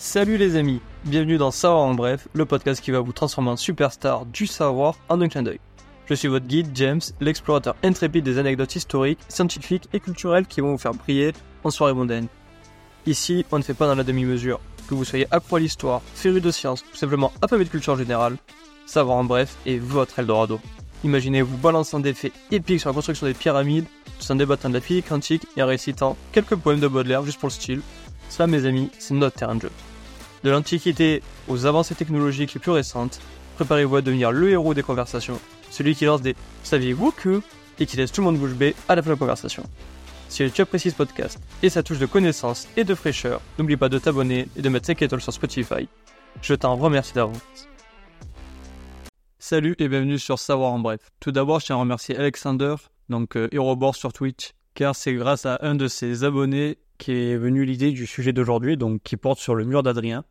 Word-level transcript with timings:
Salut 0.00 0.36
les 0.36 0.54
amis, 0.54 0.80
bienvenue 1.06 1.38
dans 1.38 1.50
Savoir 1.50 1.82
en 1.82 1.92
bref, 1.92 2.28
le 2.32 2.44
podcast 2.44 2.80
qui 2.80 2.92
va 2.92 3.00
vous 3.00 3.10
transformer 3.10 3.50
en 3.50 3.56
superstar 3.56 4.26
du 4.26 4.46
savoir 4.46 4.94
en 5.08 5.20
un 5.20 5.28
clin 5.28 5.42
d'œil. 5.42 5.58
Je 6.06 6.14
suis 6.14 6.28
votre 6.28 6.46
guide 6.46 6.70
James, 6.74 7.00
l'explorateur 7.20 7.74
intrépide 7.82 8.24
des 8.24 8.38
anecdotes 8.38 8.76
historiques, 8.76 9.18
scientifiques 9.28 9.88
et 9.92 9.98
culturelles 9.98 10.46
qui 10.46 10.60
vont 10.60 10.70
vous 10.70 10.78
faire 10.78 10.94
briller 10.94 11.32
en 11.64 11.70
soirée 11.70 11.94
mondaine. 11.94 12.28
Ici, 13.06 13.44
on 13.50 13.58
ne 13.58 13.64
fait 13.64 13.74
pas 13.74 13.88
dans 13.88 13.96
la 13.96 14.04
demi-mesure. 14.04 14.60
Que 14.88 14.94
vous 14.94 15.04
soyez 15.04 15.26
accro 15.32 15.56
à 15.56 15.60
l'histoire, 15.60 16.00
féru 16.14 16.40
de 16.40 16.52
science 16.52 16.84
ou 16.92 16.96
simplement 16.96 17.32
affamé 17.42 17.64
de 17.64 17.70
culture 17.70 17.96
générale, 17.96 18.36
Savoir 18.86 19.16
en 19.16 19.24
bref 19.24 19.56
est 19.66 19.78
votre 19.78 20.20
Eldorado. 20.20 20.60
Imaginez-vous 21.02 21.56
balançant 21.56 21.98
des 21.98 22.14
faits 22.14 22.32
épiques 22.52 22.78
sur 22.80 22.90
la 22.90 22.94
construction 22.94 23.26
des 23.26 23.34
pyramides, 23.34 23.86
tout 24.20 24.30
en 24.30 24.36
débattant 24.36 24.68
de 24.68 24.74
la 24.74 24.80
physique 24.80 25.08
quantique 25.08 25.46
et 25.56 25.62
en 25.64 25.66
récitant 25.66 26.16
quelques 26.30 26.54
poèmes 26.54 26.78
de 26.78 26.86
Baudelaire 26.86 27.24
juste 27.24 27.40
pour 27.40 27.48
le 27.48 27.54
style. 27.54 27.82
Ça, 28.28 28.46
mes 28.46 28.64
amis, 28.64 28.90
c'est 29.00 29.14
notre 29.14 29.36
terrain 29.36 29.56
de 29.56 29.62
jeu. 29.62 29.70
De 30.44 30.50
l'Antiquité 30.50 31.22
aux 31.48 31.66
avancées 31.66 31.94
technologiques 31.94 32.54
les 32.54 32.60
plus 32.60 32.70
récentes, 32.70 33.20
préparez-vous 33.56 33.96
à 33.96 34.02
devenir 34.02 34.30
le 34.30 34.50
héros 34.50 34.74
des 34.74 34.82
conversations, 34.82 35.40
celui 35.70 35.94
qui 35.96 36.04
lance 36.04 36.22
des 36.22 36.36
Saviez-vous 36.62 37.10
que? 37.10 37.42
et 37.80 37.86
qui 37.86 37.96
laisse 37.96 38.10
tout 38.10 38.20
le 38.20 38.26
monde 38.26 38.38
bouche 38.38 38.54
bée 38.54 38.74
à 38.88 38.96
la 38.96 39.02
fin 39.02 39.10
de 39.10 39.14
la 39.14 39.18
conversation. 39.18 39.62
Si 40.28 40.48
tu 40.50 40.60
apprécies 40.60 40.90
ce 40.90 40.96
podcast 40.96 41.38
et 41.62 41.70
sa 41.70 41.82
touche 41.82 41.98
de 41.98 42.06
connaissance 42.06 42.68
et 42.76 42.84
de 42.84 42.94
fraîcheur, 42.94 43.40
n'oublie 43.58 43.76
pas 43.76 43.88
de 43.88 43.98
t'abonner 43.98 44.48
et 44.56 44.62
de 44.62 44.68
mettre 44.68 44.86
5 44.86 45.00
étoiles 45.02 45.20
sur 45.20 45.32
Spotify. 45.32 45.88
Je 46.42 46.54
t'en 46.54 46.76
remercie 46.76 47.14
d'avance. 47.14 47.68
Salut 49.38 49.74
et 49.78 49.88
bienvenue 49.88 50.18
sur 50.18 50.38
Savoir 50.38 50.72
en 50.72 50.78
bref. 50.78 51.00
Tout 51.20 51.32
d'abord, 51.32 51.60
je 51.60 51.66
tiens 51.66 51.76
à 51.76 51.78
remercier 51.78 52.16
Alexander, 52.16 52.74
donc 53.08 53.36
euh, 53.36 53.48
sur 53.94 54.12
Twitch, 54.12 54.52
car 54.74 54.94
c'est 54.94 55.14
grâce 55.14 55.46
à 55.46 55.58
un 55.62 55.74
de 55.74 55.88
ses 55.88 56.24
abonnés 56.24 56.78
qui 56.98 57.12
est 57.12 57.36
venu 57.36 57.64
l'idée 57.64 57.92
du 57.92 58.06
sujet 58.06 58.32
d'aujourd'hui, 58.32 58.76
donc 58.76 59.02
qui 59.02 59.16
porte 59.16 59.38
sur 59.38 59.54
le 59.54 59.64
mur 59.64 59.82
d'Adrien. 59.82 60.24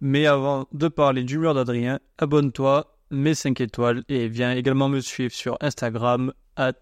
Mais 0.00 0.26
avant 0.26 0.66
de 0.72 0.88
parler 0.88 1.24
du 1.24 1.38
mur 1.38 1.54
d'Adrien, 1.54 2.00
abonne-toi, 2.18 2.96
mets 3.10 3.34
5 3.34 3.60
étoiles 3.60 4.04
et 4.08 4.28
viens 4.28 4.52
également 4.52 4.88
me 4.88 5.00
suivre 5.00 5.32
sur 5.32 5.58
Instagram, 5.60 6.32
at 6.56 6.72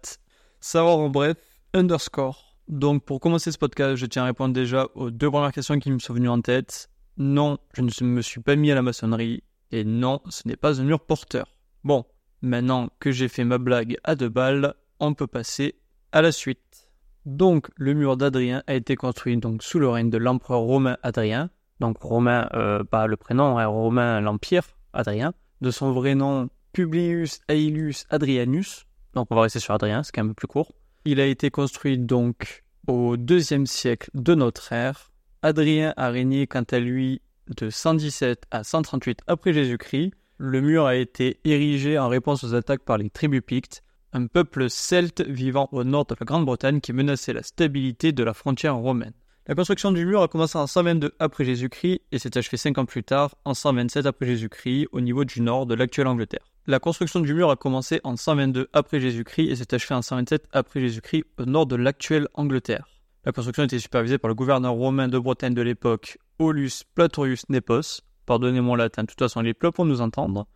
savoir 0.59 0.97
en 0.97 1.09
bref, 1.09 1.37
underscore. 1.73 2.57
Donc 2.67 3.03
pour 3.03 3.19
commencer 3.19 3.51
ce 3.51 3.57
podcast, 3.57 3.95
je 3.95 4.05
tiens 4.05 4.23
à 4.23 4.25
répondre 4.27 4.53
déjà 4.53 4.87
aux 4.93 5.09
deux 5.09 5.29
premières 5.29 5.51
questions 5.51 5.79
qui 5.79 5.91
me 5.91 5.99
sont 5.99 6.13
venues 6.13 6.29
en 6.29 6.41
tête. 6.41 6.89
Non, 7.17 7.57
je 7.73 7.81
ne 7.81 8.09
me 8.09 8.21
suis 8.21 8.41
pas 8.41 8.55
mis 8.55 8.71
à 8.71 8.75
la 8.75 8.81
maçonnerie. 8.81 9.43
Et 9.71 9.83
non, 9.83 10.21
ce 10.29 10.47
n'est 10.47 10.55
pas 10.55 10.79
un 10.79 10.83
mur 10.83 10.99
porteur. 10.99 11.57
Bon, 11.83 12.05
maintenant 12.41 12.89
que 12.99 13.11
j'ai 13.11 13.27
fait 13.27 13.43
ma 13.43 13.57
blague 13.57 13.97
à 14.03 14.15
deux 14.15 14.29
balles, 14.29 14.73
on 14.99 15.13
peut 15.13 15.27
passer 15.27 15.75
à 16.11 16.21
la 16.21 16.31
suite. 16.31 16.88
Donc, 17.25 17.67
le 17.75 17.93
mur 17.93 18.17
d'Adrien 18.17 18.63
a 18.67 18.73
été 18.73 18.95
construit 18.95 19.37
donc 19.37 19.63
sous 19.63 19.79
le 19.79 19.89
règne 19.89 20.09
de 20.09 20.17
l'empereur 20.17 20.61
romain 20.61 20.97
Adrien. 21.03 21.49
Donc, 21.79 21.97
romain, 22.01 22.49
euh, 22.53 22.83
pas 22.83 23.07
le 23.07 23.17
prénom, 23.17 23.57
hein, 23.57 23.67
romain 23.67 24.21
l'empire 24.21 24.63
Adrien. 24.93 25.33
De 25.61 25.71
son 25.71 25.91
vrai 25.91 26.15
nom, 26.15 26.49
Publius 26.73 27.39
Aelius 27.47 28.05
Adrianus. 28.09 28.85
Donc, 29.13 29.27
on 29.29 29.35
va 29.35 29.43
rester 29.43 29.59
sur 29.59 29.73
Adrien, 29.73 30.03
c'est 30.03 30.11
quand 30.13 30.23
même 30.23 30.35
plus 30.35 30.47
court. 30.47 30.73
Il 31.05 31.19
a 31.19 31.25
été 31.25 31.49
construit 31.49 31.97
donc 31.97 32.63
au 32.87 33.17
deuxième 33.17 33.65
siècle 33.65 34.09
de 34.13 34.35
notre 34.35 34.71
ère. 34.73 35.11
Adrien 35.41 35.93
a 35.97 36.09
régné 36.09 36.47
quant 36.47 36.63
à 36.71 36.79
lui 36.79 37.21
de 37.55 37.69
117 37.69 38.45
à 38.51 38.63
138 38.63 39.19
après 39.27 39.53
Jésus-Christ. 39.53 40.11
Le 40.37 40.61
mur 40.61 40.85
a 40.85 40.95
été 40.95 41.39
érigé 41.43 41.97
en 41.97 42.07
réponse 42.07 42.43
aux 42.43 42.53
attaques 42.53 42.83
par 42.83 42.97
les 42.97 43.09
tribus 43.09 43.41
pictes, 43.45 43.83
un 44.13 44.27
peuple 44.27 44.69
celte 44.69 45.21
vivant 45.21 45.69
au 45.71 45.83
nord 45.83 46.05
de 46.05 46.15
la 46.19 46.25
Grande-Bretagne 46.25 46.81
qui 46.81 46.93
menaçait 46.93 47.33
la 47.33 47.43
stabilité 47.43 48.11
de 48.11 48.23
la 48.23 48.33
frontière 48.33 48.75
romaine. 48.75 49.13
La 49.47 49.55
construction 49.55 49.91
du 49.91 50.05
mur 50.05 50.21
a 50.21 50.27
commencé 50.27 50.57
en 50.57 50.67
122 50.67 51.15
après 51.17 51.43
Jésus-Christ 51.43 52.01
et 52.11 52.19
s'est 52.19 52.37
achevée 52.37 52.57
5 52.57 52.77
ans 52.77 52.85
plus 52.85 53.03
tard, 53.03 53.35
en 53.45 53.53
127 53.53 54.05
après 54.05 54.27
Jésus-Christ, 54.27 54.87
au 54.91 55.01
niveau 55.01 55.25
du 55.25 55.41
nord 55.41 55.65
de 55.65 55.73
l'actuelle 55.73 56.07
Angleterre. 56.07 56.45
La 56.67 56.79
construction 56.79 57.19
du 57.19 57.33
mur 57.33 57.49
a 57.49 57.55
commencé 57.55 57.99
en 58.03 58.15
122 58.15 58.69
après 58.73 58.99
Jésus-Christ 58.99 59.49
et 59.49 59.55
s'est 59.55 59.73
achevée 59.73 59.95
en 59.95 60.03
127 60.03 60.49
après 60.51 60.81
Jésus-Christ, 60.81 61.23
au 61.39 61.45
nord 61.45 61.65
de 61.65 61.75
l'actuelle 61.75 62.27
Angleterre. 62.35 62.87
La 63.25 63.31
construction 63.31 63.63
était 63.63 63.79
supervisée 63.79 64.19
par 64.19 64.29
le 64.29 64.35
gouverneur 64.35 64.73
romain 64.73 65.07
de 65.07 65.17
Bretagne 65.17 65.55
de 65.55 65.63
l'époque, 65.63 66.19
Aulus 66.37 66.83
Platorius 66.93 67.49
Nepos. 67.49 68.01
Pardonnez 68.27 68.61
mon 68.61 68.75
latin, 68.75 69.01
de 69.01 69.07
toute 69.07 69.17
façon, 69.17 69.41
les 69.41 69.55
plats 69.55 69.71
pour 69.71 69.85
nous 69.85 70.01
entendre. 70.01 70.47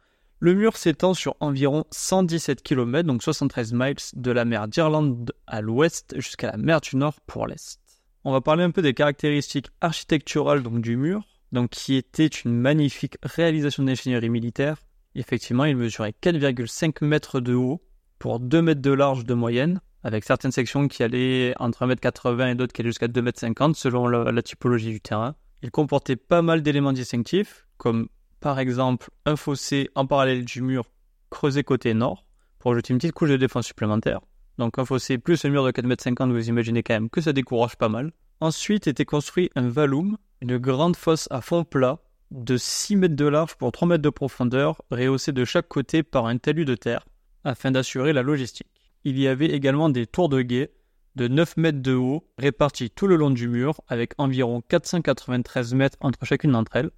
Le 0.44 0.56
mur 0.56 0.76
s'étend 0.76 1.14
sur 1.14 1.38
environ 1.40 1.86
117 1.92 2.64
km, 2.64 3.08
donc 3.08 3.24
73 3.24 3.72
miles, 3.72 3.96
de 4.14 4.30
la 4.30 4.44
mer 4.44 4.68
d'Irlande 4.68 5.32
à 5.48 5.62
l'ouest 5.62 6.20
jusqu'à 6.20 6.52
la 6.52 6.58
mer 6.58 6.82
du 6.82 6.98
Nord 6.98 7.22
pour 7.22 7.48
l'est. 7.48 7.80
On 8.26 8.34
va 8.34 8.42
parler 8.42 8.66
un 8.66 8.72
peu 8.72 8.82
des 8.82 8.94
caractéristiques 8.94 9.70
architecturales 9.80 10.62
donc, 10.62 10.82
du 10.82 10.98
mur, 10.98 11.24
donc, 11.54 11.70
qui 11.70 11.96
était 11.96 12.28
une 12.28 12.52
magnifique 12.60 13.16
réalisation 13.24 13.84
d'ingénierie 13.84 14.30
militaire. 14.30 14.76
Effectivement, 15.16 15.64
il 15.64 15.78
mesurait 15.78 16.14
4,5 16.22 17.06
mètres 17.06 17.40
de 17.40 17.54
haut 17.54 17.82
pour 18.20 18.42
2 18.42 18.62
mètres 18.62 18.82
de 18.82 18.92
large 18.92 19.24
de 19.24 19.34
moyenne, 19.34 19.80
avec 20.04 20.26
certaines 20.26 20.52
sections 20.52 20.90
qui 20.90 21.04
allaient 21.04 21.54
entre 21.58 21.88
1,80 21.88 22.42
m 22.42 22.48
et 22.50 22.56
d'autres 22.56 22.74
qui 22.74 22.82
allaient 22.82 22.90
jusqu'à 22.90 23.08
2,50 23.08 23.64
m 23.64 23.76
selon 23.76 24.08
la, 24.10 24.30
la 24.30 24.42
typologie 24.42 24.92
du 24.92 25.00
terrain. 25.00 25.36
Il 25.62 25.72
comportait 25.72 26.18
pas 26.18 26.42
mal 26.42 26.62
d'éléments 26.64 26.92
distinctifs, 26.92 27.66
comme 27.78 28.10
par 28.44 28.60
exemple 28.60 29.10
un 29.26 29.38
fossé 29.38 29.90
en 29.96 30.06
parallèle 30.06 30.44
du 30.44 30.62
mur 30.62 30.84
creusé 31.30 31.64
côté 31.64 31.94
nord 31.94 32.26
pour 32.60 32.74
ajouter 32.74 32.92
une 32.92 32.98
petite 32.98 33.14
couche 33.14 33.30
de 33.30 33.38
défense 33.38 33.68
supplémentaire. 33.68 34.20
Donc 34.58 34.78
un 34.78 34.84
fossé 34.84 35.18
plus 35.18 35.46
un 35.46 35.50
mur 35.50 35.64
de 35.64 35.72
4,50 35.72 36.24
m, 36.24 36.34
vous 36.34 36.50
imaginez 36.50 36.84
quand 36.84 36.94
même 36.94 37.10
que 37.10 37.22
ça 37.22 37.32
décourage 37.32 37.78
pas 37.78 37.88
mal. 37.88 38.12
Ensuite 38.42 38.86
était 38.86 39.06
construit 39.06 39.50
un 39.56 39.70
vallum, 39.70 40.18
une 40.42 40.58
grande 40.58 40.98
fosse 40.98 41.30
à 41.32 41.40
fond 41.40 41.64
plat 41.64 42.00
de 42.32 42.58
6 42.58 42.98
mètres 42.98 43.16
de 43.16 43.26
large 43.26 43.56
pour 43.56 43.72
3 43.72 43.88
mètres 43.88 44.02
de 44.02 44.10
profondeur, 44.10 44.82
rehaussée 44.92 45.32
de 45.32 45.46
chaque 45.46 45.70
côté 45.70 46.04
par 46.04 46.26
un 46.26 46.38
talus 46.38 46.66
de 46.66 46.76
terre, 46.76 47.06
afin 47.46 47.72
d'assurer 47.72 48.12
la 48.12 48.24
logistique. 48.24 48.68
Il 49.06 49.18
y 49.18 49.30
avait 49.30 49.52
également 49.52 49.88
des 49.88 50.06
tours 50.06 50.28
de 50.28 50.42
guet 50.42 50.74
de 51.16 51.30
9 51.30 51.56
mètres 51.56 51.82
de 51.82 51.94
haut, 51.94 52.28
répartis 52.38 52.90
tout 52.90 53.08
le 53.08 53.16
long 53.16 53.30
du 53.30 53.48
mur, 53.48 53.80
avec 53.88 54.12
environ 54.18 54.62
493 54.68 55.76
mètres 55.76 55.98
entre 56.02 56.26
chacune 56.26 56.52
d'entre 56.52 56.76
elles. 56.76 56.92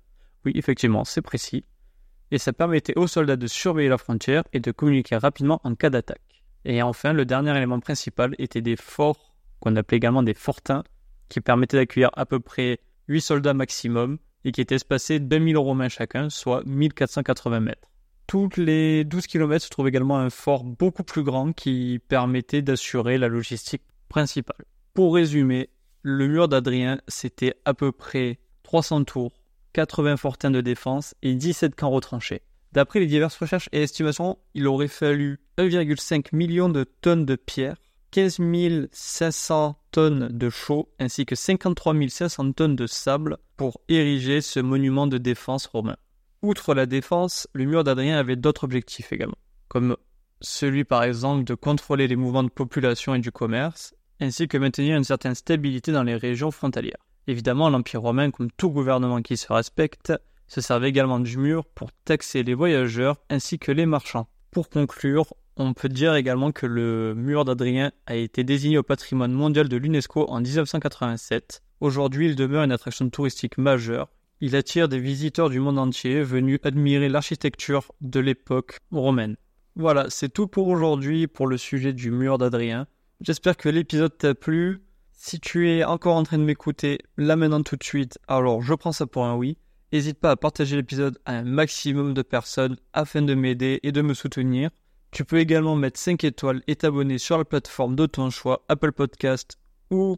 Oui, 0.45 0.51
effectivement, 0.55 1.03
c'est 1.03 1.21
précis. 1.21 1.65
Et 2.31 2.37
ça 2.37 2.53
permettait 2.53 2.97
aux 2.97 3.07
soldats 3.07 3.35
de 3.35 3.47
surveiller 3.47 3.89
la 3.89 3.97
frontière 3.97 4.43
et 4.53 4.59
de 4.59 4.71
communiquer 4.71 5.17
rapidement 5.17 5.59
en 5.63 5.75
cas 5.75 5.89
d'attaque. 5.89 6.43
Et 6.65 6.81
enfin, 6.81 7.13
le 7.13 7.25
dernier 7.25 7.55
élément 7.55 7.79
principal 7.79 8.35
était 8.37 8.61
des 8.61 8.75
forts, 8.75 9.35
qu'on 9.59 9.75
appelait 9.75 9.97
également 9.97 10.23
des 10.23 10.33
fortins, 10.33 10.83
qui 11.29 11.41
permettaient 11.41 11.77
d'accueillir 11.77 12.09
à 12.13 12.25
peu 12.25 12.39
près 12.39 12.79
8 13.07 13.21
soldats 13.21 13.53
maximum 13.53 14.17
et 14.43 14.51
qui 14.51 14.61
étaient 14.61 14.75
espacés 14.75 15.19
2000 15.19 15.57
romains 15.57 15.89
chacun, 15.89 16.29
soit 16.29 16.63
1480 16.65 17.59
mètres. 17.59 17.89
Toutes 18.27 18.57
les 18.57 19.03
12 19.03 19.27
km 19.27 19.63
se 19.63 19.69
trouve 19.69 19.87
également 19.87 20.17
un 20.17 20.31
fort 20.31 20.63
beaucoup 20.63 21.03
plus 21.03 21.23
grand 21.23 21.53
qui 21.53 21.99
permettait 22.07 22.63
d'assurer 22.63 23.17
la 23.17 23.27
logistique 23.27 23.83
principale. 24.09 24.65
Pour 24.93 25.13
résumer, 25.15 25.69
le 26.01 26.27
mur 26.27 26.47
d'Adrien, 26.47 26.99
c'était 27.07 27.55
à 27.65 27.73
peu 27.73 27.91
près 27.91 28.39
300 28.63 29.03
tours, 29.03 29.33
80 29.75 30.15
fortins 30.15 30.51
de 30.51 30.61
défense 30.61 31.15
et 31.21 31.35
17 31.35 31.75
camps 31.75 31.89
retranchés. 31.89 32.41
D'après 32.71 33.01
les 33.01 33.07
diverses 33.07 33.35
recherches 33.35 33.67
et 33.73 33.81
estimations, 33.81 34.37
il 34.53 34.67
aurait 34.67 34.87
fallu 34.87 35.41
1,5 35.57 36.27
million 36.31 36.69
de 36.69 36.85
tonnes 36.85 37.25
de 37.25 37.35
pierre, 37.35 37.75
15 38.11 38.39
500 38.93 39.75
tonnes 39.91 40.29
de 40.29 40.49
chaux 40.49 40.87
ainsi 40.97 41.25
que 41.25 41.35
53 41.35 41.93
500 42.07 42.53
tonnes 42.53 42.77
de 42.77 42.87
sable 42.87 43.37
pour 43.57 43.81
ériger 43.89 44.39
ce 44.39 44.61
monument 44.61 45.07
de 45.07 45.17
défense 45.17 45.65
romain. 45.65 45.97
Outre 46.41 46.73
la 46.73 46.85
défense, 46.85 47.49
le 47.51 47.65
mur 47.65 47.83
d'Adrien 47.83 48.17
avait 48.17 48.37
d'autres 48.37 48.63
objectifs 48.63 49.11
également, 49.11 49.37
comme 49.67 49.97
celui 50.39 50.85
par 50.85 51.03
exemple 51.03 51.43
de 51.43 51.53
contrôler 51.53 52.07
les 52.07 52.15
mouvements 52.15 52.43
de 52.43 52.49
population 52.49 53.13
et 53.13 53.19
du 53.19 53.33
commerce, 53.33 53.93
ainsi 54.21 54.47
que 54.47 54.57
maintenir 54.57 54.95
une 54.95 55.03
certaine 55.03 55.35
stabilité 55.35 55.91
dans 55.91 56.03
les 56.03 56.15
régions 56.15 56.51
frontalières. 56.51 57.05
Évidemment, 57.27 57.69
l'Empire 57.69 58.01
romain, 58.01 58.31
comme 58.31 58.51
tout 58.51 58.69
gouvernement 58.69 59.21
qui 59.21 59.37
se 59.37 59.51
respecte, 59.51 60.13
se 60.47 60.61
servait 60.61 60.89
également 60.89 61.19
du 61.19 61.37
mur 61.37 61.65
pour 61.65 61.91
taxer 62.05 62.43
les 62.43 62.53
voyageurs 62.53 63.17
ainsi 63.29 63.57
que 63.57 63.71
les 63.71 63.85
marchands. 63.85 64.27
Pour 64.51 64.69
conclure, 64.69 65.33
on 65.57 65.73
peut 65.73 65.89
dire 65.89 66.15
également 66.15 66.51
que 66.51 66.65
le 66.65 67.13
mur 67.15 67.45
d'Adrien 67.45 67.91
a 68.05 68.15
été 68.15 68.43
désigné 68.43 68.77
au 68.77 68.83
patrimoine 68.83 69.31
mondial 69.31 69.69
de 69.69 69.77
l'UNESCO 69.77 70.29
en 70.29 70.41
1987. 70.41 71.63
Aujourd'hui, 71.81 72.27
il 72.27 72.35
demeure 72.35 72.63
une 72.63 72.71
attraction 72.71 73.09
touristique 73.09 73.57
majeure. 73.57 74.09
Il 74.41 74.55
attire 74.55 74.87
des 74.87 74.99
visiteurs 74.99 75.49
du 75.49 75.59
monde 75.59 75.79
entier 75.79 76.21
venus 76.21 76.59
admirer 76.63 77.09
l'architecture 77.09 77.91
de 78.01 78.19
l'époque 78.19 78.77
romaine. 78.91 79.35
Voilà, 79.75 80.05
c'est 80.09 80.29
tout 80.29 80.47
pour 80.47 80.67
aujourd'hui 80.67 81.27
pour 81.27 81.47
le 81.47 81.57
sujet 81.57 81.93
du 81.93 82.11
mur 82.11 82.37
d'Adrien. 82.37 82.87
J'espère 83.21 83.57
que 83.57 83.69
l'épisode 83.69 84.17
t'a 84.17 84.35
plu. 84.35 84.84
Si 85.27 85.39
tu 85.39 85.71
es 85.71 85.83
encore 85.83 86.17
en 86.17 86.21
train 86.21 86.37
de 86.37 86.43
m'écouter 86.43 86.99
là 87.17 87.35
maintenant 87.35 87.63
tout 87.63 87.77
de 87.77 87.83
suite, 87.83 88.19
alors 88.27 88.61
je 88.61 88.75
prends 88.75 88.91
ça 88.91 89.07
pour 89.07 89.25
un 89.25 89.35
oui. 89.35 89.57
N'hésite 89.91 90.19
pas 90.19 90.29
à 90.29 90.35
partager 90.35 90.75
l'épisode 90.75 91.17
à 91.25 91.33
un 91.33 91.43
maximum 91.43 92.13
de 92.13 92.21
personnes 92.21 92.77
afin 92.93 93.23
de 93.23 93.33
m'aider 93.33 93.79
et 93.81 93.91
de 93.91 94.03
me 94.03 94.13
soutenir. 94.13 94.69
Tu 95.09 95.25
peux 95.25 95.39
également 95.39 95.75
mettre 95.75 95.99
5 95.99 96.23
étoiles 96.25 96.61
et 96.67 96.75
t'abonner 96.75 97.17
sur 97.17 97.39
la 97.39 97.43
plateforme 97.43 97.95
de 97.95 98.05
ton 98.05 98.29
choix, 98.29 98.65
Apple 98.69 98.91
Podcast 98.91 99.57
ou 99.89 100.17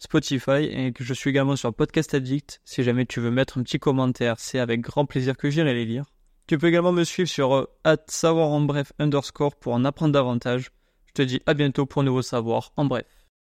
Spotify 0.00 0.64
et 0.64 0.92
je 0.98 1.14
suis 1.14 1.30
également 1.30 1.54
sur 1.54 1.72
Podcast 1.72 2.12
Addict. 2.14 2.60
Si 2.64 2.82
jamais 2.82 3.06
tu 3.06 3.20
veux 3.20 3.30
mettre 3.30 3.58
un 3.58 3.62
petit 3.62 3.78
commentaire, 3.78 4.40
c'est 4.40 4.58
avec 4.58 4.80
grand 4.80 5.06
plaisir 5.06 5.36
que 5.36 5.50
j'irai 5.50 5.72
les 5.72 5.84
lire. 5.84 6.06
Tu 6.48 6.58
peux 6.58 6.66
également 6.66 6.90
me 6.90 7.04
suivre 7.04 7.28
sur 7.28 7.54
euh, 7.54 7.96
savoir 8.08 8.48
en 8.48 8.62
bref 8.62 8.92
underscore 8.98 9.54
pour 9.54 9.74
en 9.74 9.84
apprendre 9.84 10.14
davantage. 10.14 10.72
Je 11.06 11.12
te 11.12 11.22
dis 11.22 11.40
à 11.46 11.54
bientôt 11.54 11.86
pour 11.86 12.02
nouveau 12.02 12.22
savoir 12.22 12.72
en 12.76 12.86
bref. 12.86 13.17